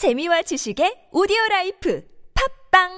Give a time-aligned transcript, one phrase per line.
[0.00, 2.02] 재미와 지식의 오디오 라이프
[2.72, 2.88] 팝빵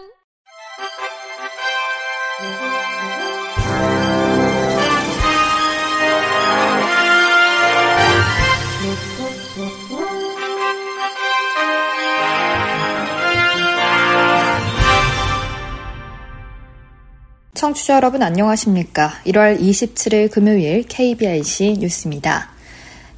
[17.54, 19.10] 청취자 여러분 안녕하십니까?
[19.26, 22.51] 1월 27일 금요일 KBIC 뉴스입니다.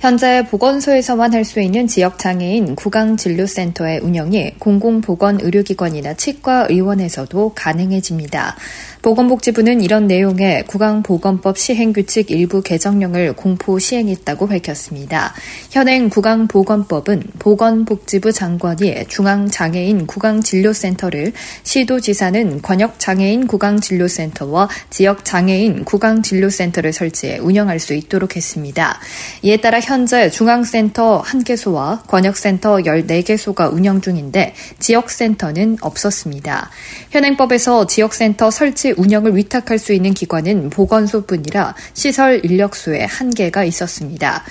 [0.05, 8.57] 현재 보건소에서만 할 수 있는 지역장애인 구강진료센터의 운영이 공공보건의료기관이나 치과의원에서도 가능해집니다.
[9.01, 15.35] 보건복지부는 이런 내용의 구강보건법 시행규칙 일부 개정령을 공포 시행했다고 밝혔습니다.
[15.71, 21.33] 현행 구강보건법은 보건복지부 장관이 중앙장애인 구강진료센터를
[21.65, 28.99] 시도지사는 권역장애인 구강진료센터와 지역장애인 구강진료센터를 설치해 운영할 수 있도록 했습니다.
[29.43, 36.69] 이에 따라 현재 중앙센터 1개소와 권역센터 14개소가 운영 중인데 지역센터는 없었습니다.
[37.11, 44.43] 현행법에서 지역센터 설치 운영을 위탁할 수 있는 기관은 보건소뿐이라 시설 인력수에 한계가 있었습니다.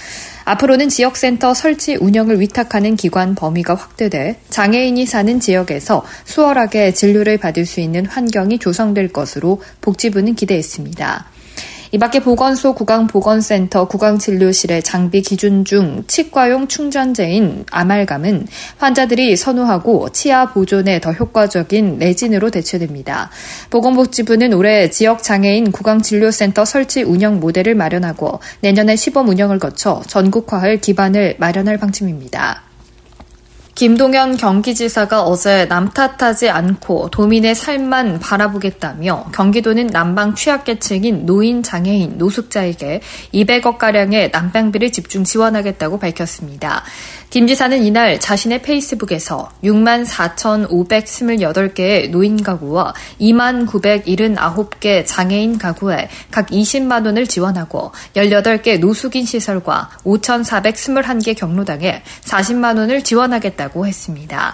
[0.45, 7.81] 앞으로는 지역센터 설치 운영을 위탁하는 기관 범위가 확대돼 장애인이 사는 지역에서 수월하게 진료를 받을 수
[7.81, 11.32] 있는 환경이 조성될 것으로 복지부는 기대했습니다.
[11.93, 18.47] 이 밖에 보건소 구강보건센터 구강진료실의 장비 기준 중 치과용 충전재인 아말감은
[18.79, 23.29] 환자들이 선호하고 치아 보존에 더 효과적인 레진으로 대체됩니다.
[23.69, 31.35] 보건복지부는 올해 지역 장애인 구강진료센터 설치 운영 모델을 마련하고 내년에 시범 운영을 거쳐 전국화할 기반을
[31.37, 32.72] 마련할 방침입니다.
[33.75, 43.01] 김동연 경기지사가 어제 남 탓하지 않고 도민의 삶만 바라보겠다며 경기도는 남방 취약계층인 노인, 장애인, 노숙자에게
[43.33, 46.83] 200억가량의 난방비를 집중 지원하겠다고 밝혔습니다.
[47.33, 57.07] 김 지사는 이날 자신의 페이스북에서 6만 4,528개의 노인 가구와 2만 979개 장애인 가구에 각 20만
[57.07, 64.53] 원을 지원하고 18개 노숙인 시설과 5,421개 경로당에 40만 원을 지원하겠다고 했습니다.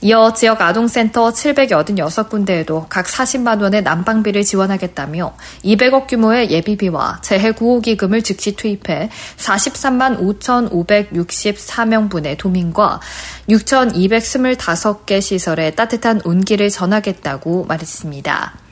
[0.00, 8.22] 이어 지역 아동센터 786군데에도 각 40만 원의 난방비를 지원하겠다며 200억 규모의 예비비와 재해 구호 기금을
[8.22, 13.00] 즉시 투입해 43만 5,564명분의 도민과
[13.48, 18.67] 6,225개 시설에 따뜻한 온기를 전하겠다고 말했습니다.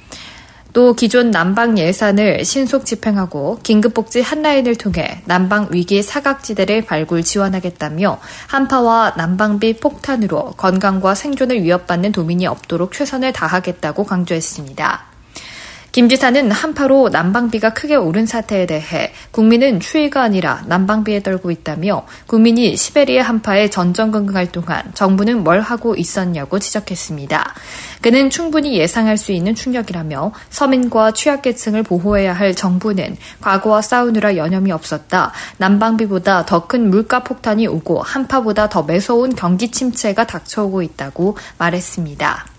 [0.77, 9.15] 또 기존 난방 예산을 신속 집행하고 긴급복지 한라인을 통해 난방 위기 사각지대를 발굴 지원하겠다며 한파와
[9.17, 15.16] 난방비 폭탄으로 건강과 생존을 위협받는 도민이 없도록 최선을 다하겠다고 강조했습니다.
[15.97, 22.77] 김 지사는 한파로 난방비가 크게 오른 사태에 대해 국민은 추위가 아니라 난방비에 떨고 있다며 국민이
[22.77, 27.55] 시베리아 한파에 전전긍긍할 동안 정부는 뭘 하고 있었냐고 지적했습니다.
[28.03, 35.33] 그는 충분히 예상할 수 있는 충격이라며 서민과 취약계층을 보호해야 할 정부는 과거와 싸우느라 여념이 없었다.
[35.57, 42.56] 난방비보다 더 큰 물가 폭탄이 오고 한파보다 더 매서운 경기 침체가 닥쳐오고 있다고 말했습니다.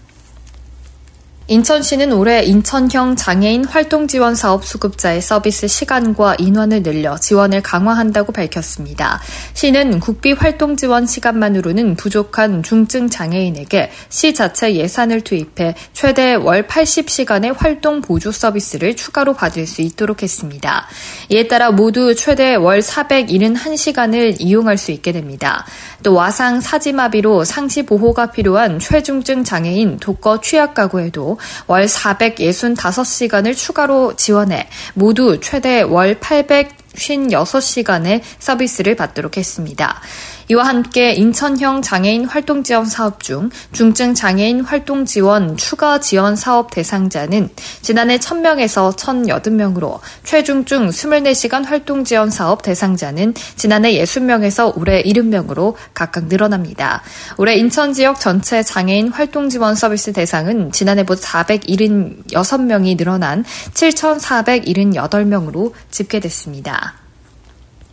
[1.49, 9.21] 인천시는 올해 인천형 장애인 활동 지원 사업 수급자의 서비스 시간과 인원을 늘려 지원을 강화한다고 밝혔습니다.
[9.53, 17.57] 시는 국비 활동 지원 시간만으로는 부족한 중증 장애인에게 시 자체 예산을 투입해 최대 월 80시간의
[17.57, 20.85] 활동 보조 서비스를 추가로 받을 수 있도록 했습니다.
[21.29, 25.65] 이에 따라 모두 최대 월 471시간을 이용할 수 있게 됩니다.
[26.03, 31.36] 또 와상 사지마비로 상시 보호가 필요한 최중증 장애인 독거 취약 가구에도
[31.67, 40.01] 월 465시간을 추가로 지원해 모두 최대 월 856시간의 서비스를 받도록 했습니다.
[40.49, 46.71] 이와 함께 인천형 장애인 활동 지원 사업 중 중증 장애인 활동 지원 추가 지원 사업
[46.71, 47.49] 대상자는
[47.81, 57.03] 지난해 1000명에서 1080명으로 최중증 24시간 활동 지원 사업 대상자는 지난해 60명에서 올해 70명으로 각각 늘어납니다.
[57.37, 63.43] 올해 인천 지역 전체 장애인 활동 지원 서비스 대상은 지난해보다 476명이 늘어난
[63.73, 67.06] 7,478명으로 집계됐습니다.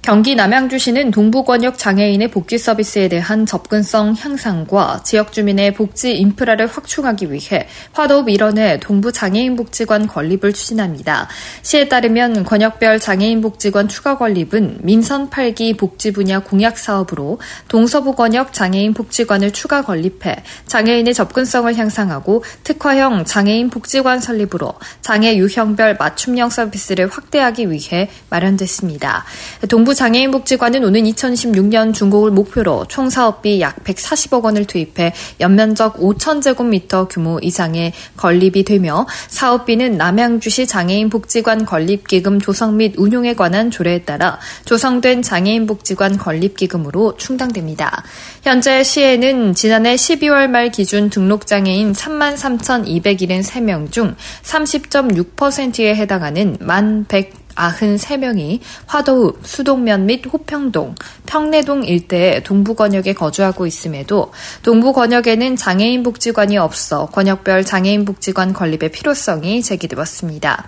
[0.05, 7.67] 경기 남양주시는 동부권역 장애인의 복지 서비스에 대한 접근성 향상과 지역 주민의 복지 인프라를 확충하기 위해
[7.93, 11.29] 화도읍 일원의 동부 장애인 복지관 건립을 추진합니다.
[11.63, 18.53] 시에 따르면 권역별 장애인 복지관 추가 건립은 민선 8기 복지 분야 공약 사업으로 동서부 권역
[18.53, 27.09] 장애인 복지관을 추가 건립해 장애인의 접근성을 향상하고 특화형 장애인 복지관 설립으로 장애 유형별 맞춤형 서비스를
[27.09, 29.25] 확대하기 위해 마련됐습니다.
[29.71, 35.99] 동부 동부 장애인 복지관은 오는 2016년 준공을 목표로 총 사업비 약 140억 원을 투입해 연면적
[35.99, 44.03] 5,000제곱미터 규모 이상의 건립이 되며 사업비는 남양주시 장애인 복지관 건립기금 조성 및 운용에 관한 조례에
[44.03, 48.03] 따라 조성된 장애인 복지관 건립기금으로 충당됩니다.
[48.43, 59.41] 현재 시에는 지난해 12월 말 기준 등록장애인 33,273명 중 30.6%에 해당하는 만 100, 93명이 화도읍,
[59.45, 60.95] 수동면 및 호평동,
[61.27, 70.67] 평내동 일대의 동부권역에 거주하고 있음에도 동부권역에는 장애인 복지관이 없어 권역별 장애인 복지관 건립의 필요성이 제기되었습니다.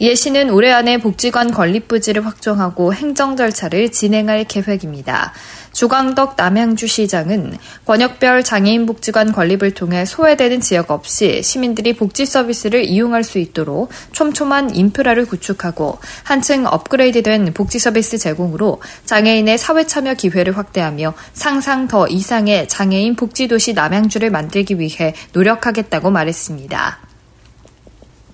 [0.00, 5.32] 이에 시는 올해 안에 복지관 건립 부지를 확정하고 행정 절차를 진행할 계획입니다.
[5.72, 13.38] 조광덕 남양주시장은 권역별 장애인 복지관 건립을 통해 소외되는 지역 없이 시민들이 복지 서비스를 이용할 수
[13.38, 21.88] 있도록 촘촘한 인프라를 구축하고 한층 업그레이드된 복지 서비스 제공으로 장애인의 사회 참여 기회를 확대하며 상상
[21.88, 27.13] 더 이상의 장애인 복지 도시 남양주를 만들기 위해 노력하겠다고 말했습니다.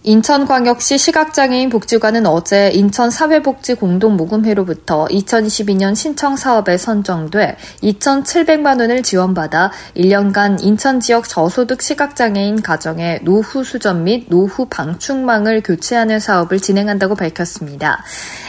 [0.02, 11.29] 인천광역시 시각장애인 복지관은 어제 인천사회복지공동모금회로부터 2022년 신청 사업에 선정돼 2,700만 원을 지원받아 1년간 인천 지역
[11.29, 18.03] 저소득 시각장애인 가정의 노후 수전 및 노후 방충망을 교체하는 사업을 진행한다고 밝혔습니다.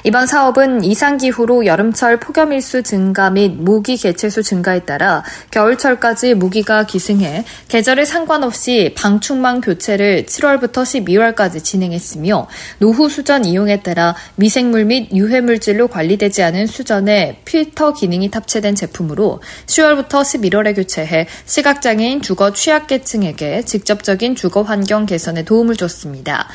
[0.06, 5.21] 이번 사업은 이상 기후로 여름철 폭염일수 증가 및 모기 개체수 증가에 따라
[5.51, 12.47] 겨울철까지 모기가 기승해 계절에 상관없이 방충망 교체를 7월부터 12월까지 10일까지 진행했으며
[12.77, 20.21] 노후 수전 이용에 따라 미생물 및 유해물질로 관리되지 않은 수전에 필터 기능이 탑재된 제품으로 10월부터
[20.21, 26.47] 11월에 교체해 시각장애인 주거 취약계층에게 직접적인 주거 환경 개선에 도움을 줬습니다.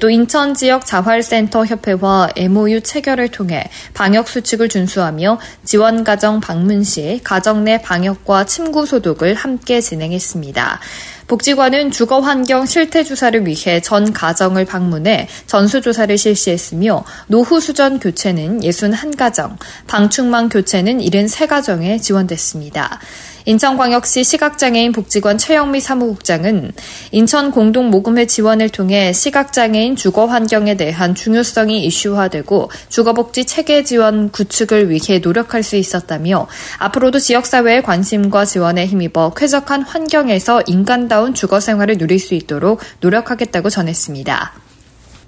[0.00, 7.20] 또 인천 지역 자활센터 협회와 MOU 체결을 통해 방역 수칙을 준수하며 지원 가정 방문 시
[7.22, 10.80] 가정 내 방역과 침구 소독을 함께 진행했습니다.
[11.26, 18.60] 복지관은 주거 환경 실태 주사를 위해 전 가정을 방문해 전수 조사를 실시했으며 노후 수전 교체는
[18.60, 23.00] 61가정, 방충망 교체는 73가정에 지원됐습니다.
[23.44, 26.72] 인천광역시 시각장애인 복지관 최영미 사무국장은
[27.10, 34.90] 인천 공동 모금회 지원을 통해 시각장애인 주거 환경에 대한 중요성이 이슈화되고 주거복지 체계 지원 구축을
[34.90, 36.46] 위해 노력할 수 있었다며
[36.78, 44.61] 앞으로도 지역사회의 관심과 지원에 힘입어 쾌적한 환경에서 인간다운 주거 생활을 누릴 수 있도록 노력하겠다고 전했습니다.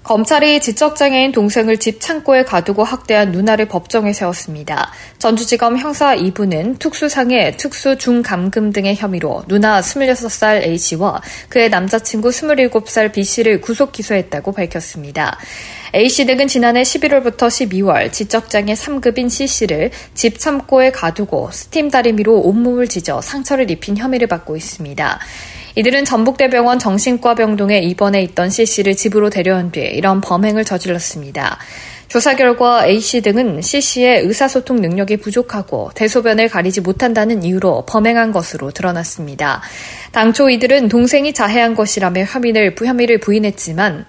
[0.05, 4.91] 검찰이 지적장애인 동생을 집 창고에 가두고 학대한 누나를 법정에 세웠습니다.
[5.17, 13.61] 전주지검 형사 2부는 특수상해, 특수 중감금 등의 혐의로 누나 26살 A씨와 그의 남자친구 27살 B씨를
[13.61, 15.39] 구속 기소했다고 밝혔습니다.
[15.95, 23.21] A씨 등은 지난해 11월부터 12월 지적장애 3급인 C씨를 집 창고에 가두고 스팀 다리미로 온몸을 찢어
[23.21, 25.19] 상처를 입힌 혐의를 받고 있습니다.
[25.75, 31.57] 이들은 전북대병원 정신과 병동에 입원해 있던 C씨를 집으로 데려온 뒤 이런 범행을 저질렀습니다.
[32.07, 39.61] 조사 결과 A씨 등은 C씨의 의사소통 능력이 부족하고 대소변을 가리지 못한다는 이유로 범행한 것으로 드러났습니다.
[40.13, 44.05] 당초 이들은 동생이 자해한 것이라며 혐의를, 혐의를 부인했지만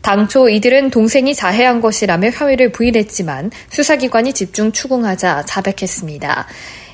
[0.00, 6.46] 당초 이들은 동생이 자해한 것이라며 혐의를 부인했지만 수사기관이 집중 추궁하자 자백했습니다.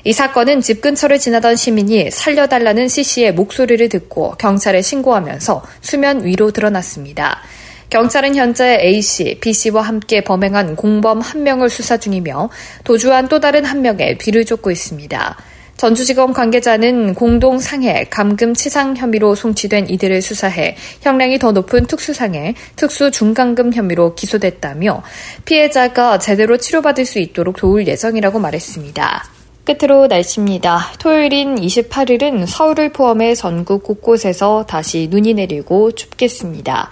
[0.07, 7.41] 이 사건은 집 근처를 지나던 시민이 살려달라는 C씨의 목소리를 듣고 경찰에 신고하면서 수면 위로 드러났습니다.
[7.89, 12.51] 경찰은 현재 A씨, B씨와 함께 범행한 공범 한 명을 수사 중이며
[12.83, 15.37] 도주한 또 다른 한 명의 뒤를 쫓고 있습니다.
[15.77, 23.09] 전주지검 관계자는 공동 상해, 감금 치상 혐의로 송치된 이들을 수사해 형량이 더 높은 특수상해, 특수
[23.09, 25.01] 중감금 혐의로 기소됐다며
[25.45, 29.34] 피해자가 제대로 치료받을 수 있도록 도울 예정이라고 말했습니다.
[29.65, 30.93] 끝으로 날씨입니다.
[30.99, 36.91] 토요일인 28일은 서울을 포함해 전국 곳곳에서 다시 눈이 내리고 춥겠습니다.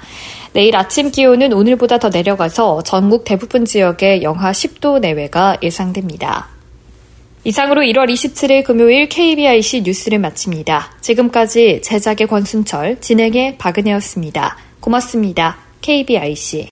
[0.53, 6.47] 내일 아침 기온은 오늘보다 더 내려가서 전국 대부분 지역에 영하 10도 내외가 예상됩니다.
[7.43, 10.93] 이상으로 1월 27일 금요일 KBIC 뉴스를 마칩니다.
[11.01, 14.57] 지금까지 제작의 권순철, 진행의 박은혜였습니다.
[14.79, 15.57] 고맙습니다.
[15.81, 16.69] KBIC.